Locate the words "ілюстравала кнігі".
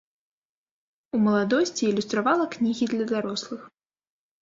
1.91-2.85